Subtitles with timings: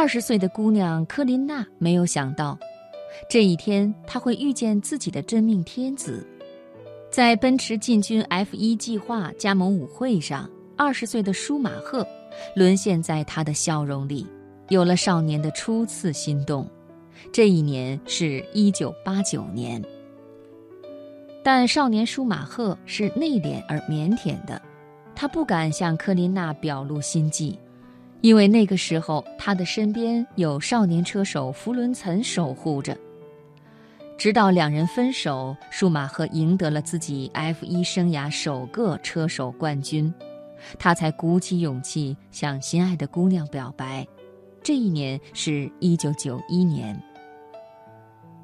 [0.00, 2.58] 二十岁的姑娘科琳娜没有想到，
[3.28, 6.26] 这一天她会遇见自己的真命天子。
[7.10, 12.02] 在奔驰进军 F1 计划加盟舞会上，二十岁的舒马赫
[12.56, 14.26] 沦陷在她的笑容里，
[14.70, 16.66] 有了少年的初次心动。
[17.30, 19.84] 这一年是一九八九年，
[21.44, 24.62] 但少年舒马赫是内敛而腼腆的，
[25.14, 27.58] 他不敢向科琳娜表露心迹，
[28.20, 32.96] 因为那个时候他的身边有少年车手弗伦岑守护着。
[34.18, 40.12] 直到两人分手，舒马赫赢得了自己 F1 生涯首个车手冠军，
[40.78, 44.06] 他才鼓起勇气向心爱的姑娘表白。
[44.62, 47.02] 这一年是一九九一年。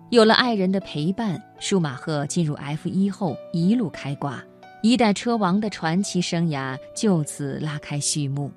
[0.09, 4.43] 有了爱人的陪伴，舒马赫进入 F1 后一路开挂，
[4.83, 8.51] 一代车王的传奇生涯就此拉开序幕。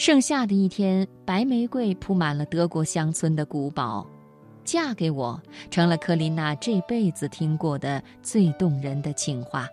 [0.00, 4.08] 盛夏的一天，白玫瑰铺满了德国乡村的古堡，
[4.64, 5.38] 嫁给我
[5.70, 9.68] 成了科琳娜这辈子听过的最动人的情话。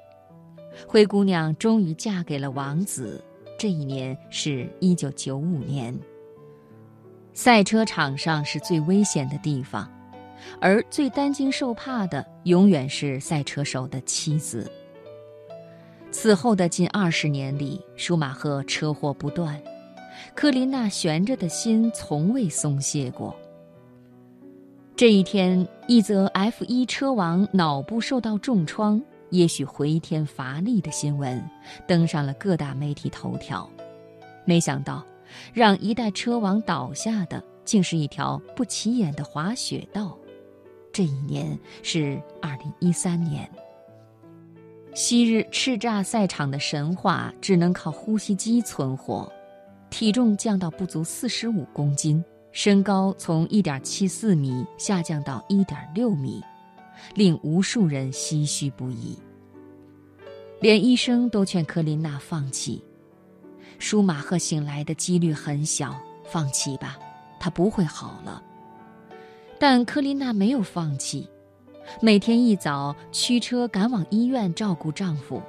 [0.86, 3.24] 灰姑娘终于嫁给了王子，
[3.58, 5.98] 这一年是一九九五年。
[7.34, 9.90] 赛车场上是最危险的地方。
[10.60, 14.70] 而最担惊受怕的，永远是赛车手的妻子。
[16.12, 19.58] 此后的近二十年里，舒马赫车祸不断，
[20.36, 23.36] 科琳娜悬着的心从未松懈过。
[24.96, 31.44] 这一天，一则 F1 车王脑部受到重创，也许回天乏力的新闻，
[31.88, 33.70] 登上了各大媒体头条。
[34.44, 35.06] 没想到，
[35.54, 40.18] 让一代车王倒下的，竟是一条不起眼的滑雪道。
[40.92, 43.48] 这一年是二零一三年。
[44.96, 49.32] 昔日叱咤赛场的神话只能靠呼吸机存活，
[49.98, 56.40] 体重降到不足四十五公斤，身高从一点七四米下降到一点六米，
[57.16, 59.18] 令无数人唏嘘不已。
[60.62, 62.80] 连医生都劝科琳娜放弃。
[63.80, 67.00] 舒马赫醒来的几率很小，放弃吧，
[67.40, 68.44] 他不会好了。
[69.58, 71.28] 但科琳娜没有放弃，
[72.04, 75.42] 每天一早驱车赶往医院照顾丈夫，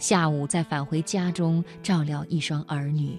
[0.00, 3.16] 下午再返回家中照料一双儿女。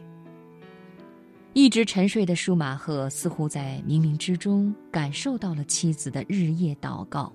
[1.59, 7.34] 一直沉睡的舒马赫似乎在冥冥之中感受到了妻子的日夜祷告，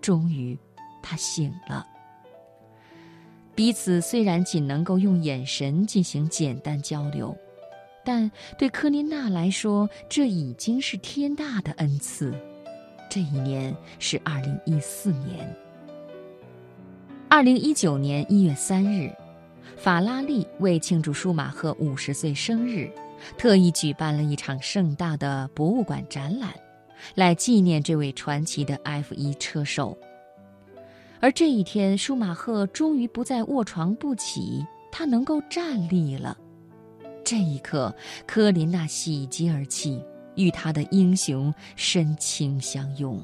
[0.00, 0.58] 终于，
[1.02, 1.86] 他醒了。
[3.54, 7.36] 彼此虽然仅能够用眼神进行简单交流。
[8.02, 12.34] 但对科琳娜来说，这已经是天大的恩赐。
[13.10, 15.54] 这一年是二零一四年。
[17.28, 19.14] 二零一九年一月三日，
[19.76, 22.90] 法拉利为庆祝舒马赫五十岁生日，
[23.36, 26.52] 特意举办了一场盛大的博物馆展览，
[27.14, 29.96] 来纪念这位传奇的 F 一车手。
[31.20, 36.36] 而这一天，舒马赫终于不再卧床不起，他能够站立了。
[37.22, 37.94] 这一刻，
[38.26, 40.02] 科琳娜喜极而泣，
[40.34, 43.22] 与他的英雄深情相拥。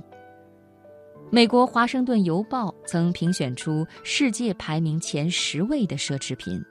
[1.31, 6.63] 美国《华盛顿邮报》曾评选出世界排名前十位的奢侈品，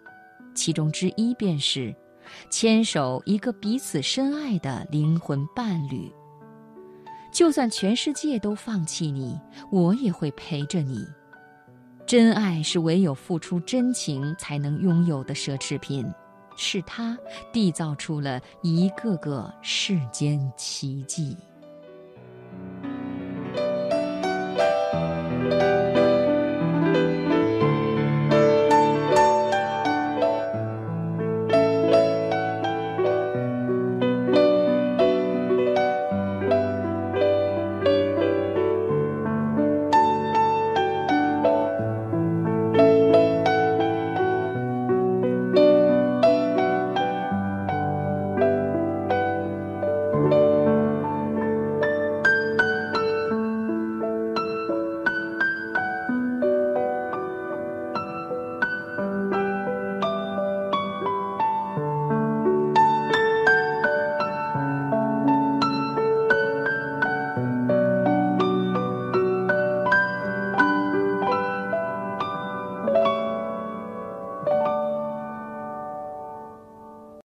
[0.53, 1.93] 其中之一便是
[2.49, 6.11] 牵手一个彼此深爱的灵魂伴侣。
[7.31, 9.39] 就算全世界都放弃你，
[9.71, 11.05] 我也会陪着你。
[12.05, 16.05] 真爱是唯有付出真情才能拥有的奢侈品。
[16.57, 17.17] 是它
[17.51, 21.35] 缔造出了一个个世间奇迹。